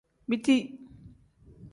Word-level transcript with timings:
Biti. 0.29 0.55